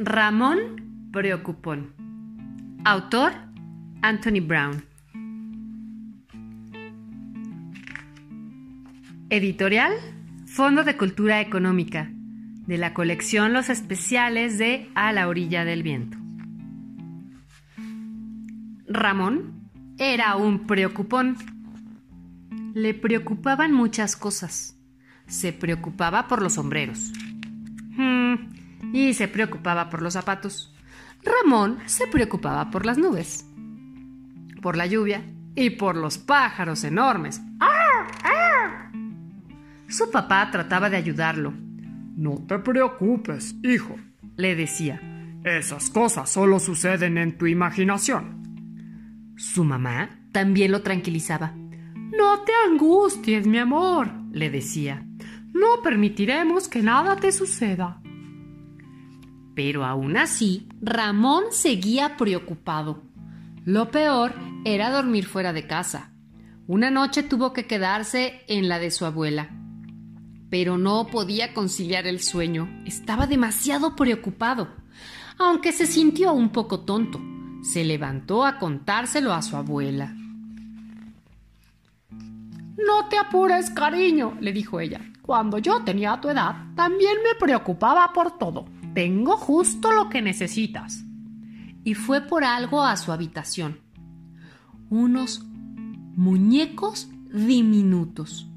[0.00, 1.92] Ramón Preocupón.
[2.84, 3.32] Autor
[4.00, 4.84] Anthony Brown.
[9.28, 9.92] Editorial
[10.46, 16.16] Fondo de Cultura Económica de la colección Los Especiales de A la Orilla del Viento.
[18.86, 19.68] Ramón
[19.98, 21.36] era un preocupón.
[22.72, 24.78] Le preocupaban muchas cosas.
[25.26, 27.12] Se preocupaba por los sombreros.
[27.96, 28.57] Hmm,
[28.92, 30.74] y se preocupaba por los zapatos.
[31.22, 33.46] Ramón se preocupaba por las nubes,
[34.62, 35.22] por la lluvia
[35.54, 37.40] y por los pájaros enormes.
[39.88, 41.54] Su papá trataba de ayudarlo.
[42.16, 43.96] No te preocupes, hijo,
[44.36, 45.00] le decía.
[45.44, 49.34] Esas cosas solo suceden en tu imaginación.
[49.36, 51.54] Su mamá también lo tranquilizaba.
[51.54, 55.06] No te angusties, mi amor, le decía.
[55.54, 58.00] No permitiremos que nada te suceda.
[59.58, 63.02] Pero aún así, Ramón seguía preocupado.
[63.64, 64.32] Lo peor
[64.64, 66.12] era dormir fuera de casa.
[66.68, 69.50] Una noche tuvo que quedarse en la de su abuela.
[70.48, 72.68] Pero no podía conciliar el sueño.
[72.86, 74.68] Estaba demasiado preocupado.
[75.38, 77.20] Aunque se sintió un poco tonto,
[77.60, 80.14] se levantó a contárselo a su abuela.
[82.12, 85.00] No te apures, cariño, le dijo ella.
[85.20, 88.77] Cuando yo tenía tu edad, también me preocupaba por todo.
[88.98, 91.04] Tengo justo lo que necesitas.
[91.84, 93.78] Y fue por algo a su habitación.
[94.90, 95.44] Unos
[96.16, 98.48] muñecos diminutos.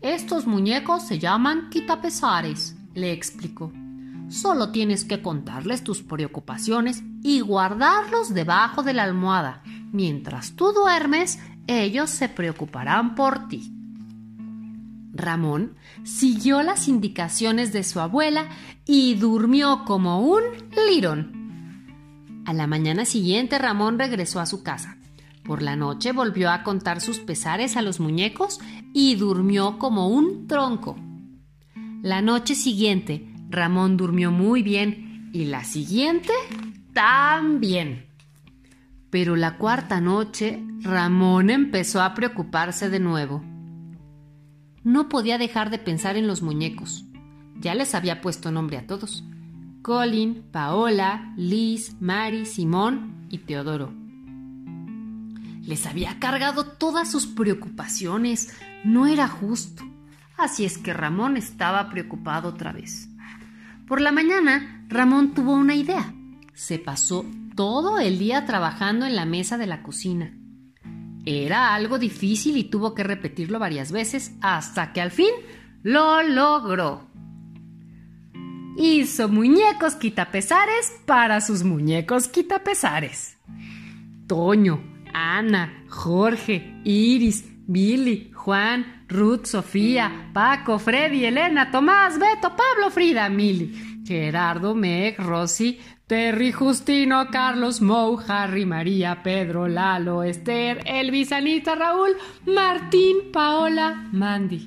[0.00, 3.70] Estos muñecos se llaman quitapesares, le explicó.
[4.28, 9.62] Solo tienes que contarles tus preocupaciones y guardarlos debajo de la almohada.
[9.92, 13.77] Mientras tú duermes, ellos se preocuparán por ti.
[15.18, 18.48] Ramón siguió las indicaciones de su abuela
[18.86, 20.42] y durmió como un
[20.88, 22.42] lirón.
[22.46, 24.96] A la mañana siguiente Ramón regresó a su casa.
[25.44, 28.60] Por la noche volvió a contar sus pesares a los muñecos
[28.94, 30.96] y durmió como un tronco.
[32.02, 36.32] La noche siguiente Ramón durmió muy bien y la siguiente
[36.92, 38.06] también.
[39.10, 43.42] Pero la cuarta noche Ramón empezó a preocuparse de nuevo.
[44.84, 47.04] No podía dejar de pensar en los muñecos.
[47.60, 49.24] Ya les había puesto nombre a todos.
[49.82, 53.92] Colin, Paola, Liz, Mari, Simón y Teodoro.
[55.62, 58.56] Les había cargado todas sus preocupaciones.
[58.84, 59.84] No era justo.
[60.36, 63.08] Así es que Ramón estaba preocupado otra vez.
[63.86, 66.14] Por la mañana, Ramón tuvo una idea.
[66.54, 67.24] Se pasó
[67.54, 70.32] todo el día trabajando en la mesa de la cocina.
[71.24, 75.30] Era algo difícil y tuvo que repetirlo varias veces hasta que al fin
[75.82, 77.08] lo logró.
[78.76, 83.36] Hizo muñecos quitapesares para sus muñecos quitapesares.
[84.26, 84.80] Toño,
[85.12, 93.97] Ana, Jorge, Iris, Billy, Juan, Ruth, Sofía, Paco, Freddy, Elena, Tomás, Beto, Pablo, Frida, Mili,
[94.08, 102.16] Gerardo, Meg, Rosy, Terry, Justino, Carlos, Mou, Harry, María, Pedro, Lalo, Esther, Elvis, Anita, Raúl,
[102.46, 104.66] Martín, Paola, Mandy.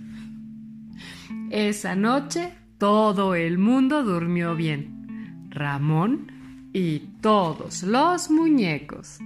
[1.50, 5.48] Esa noche todo el mundo durmió bien.
[5.50, 9.18] Ramón y todos los muñecos.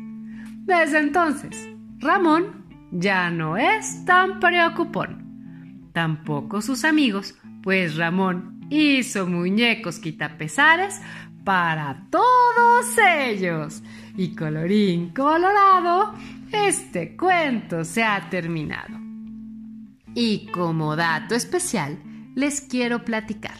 [0.65, 5.89] Desde entonces, Ramón ya no es tan preocupón.
[5.91, 11.01] Tampoco sus amigos, pues Ramón hizo muñecos quitapesares
[11.43, 13.83] para todos ellos.
[14.17, 16.13] Y colorín colorado,
[16.51, 18.99] este cuento se ha terminado.
[20.13, 22.01] Y como dato especial,
[22.35, 23.57] les quiero platicar.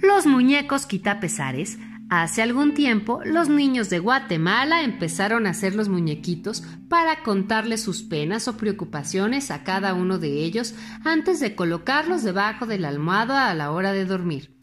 [0.00, 1.78] Los muñecos quitapesares
[2.10, 8.02] Hace algún tiempo, los niños de Guatemala empezaron a hacer los muñequitos para contarles sus
[8.02, 10.74] penas o preocupaciones a cada uno de ellos
[11.04, 14.56] antes de colocarlos debajo de la almohada a la hora de dormir.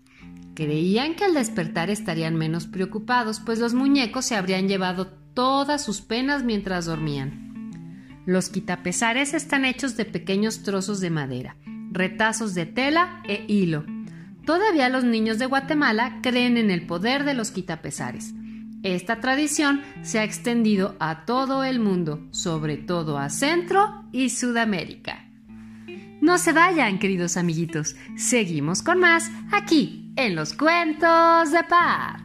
[0.55, 6.01] Creían que al despertar estarían menos preocupados, pues los muñecos se habrían llevado todas sus
[6.01, 7.45] penas mientras dormían.
[8.25, 11.57] Los quitapesares están hechos de pequeños trozos de madera,
[11.91, 13.85] retazos de tela e hilo.
[14.45, 18.33] Todavía los niños de Guatemala creen en el poder de los quitapesares.
[18.83, 25.25] Esta tradición se ha extendido a todo el mundo, sobre todo a Centro y Sudamérica.
[26.21, 27.95] No se vayan, queridos amiguitos.
[28.15, 32.24] Seguimos con más aquí en los cuentos de paz.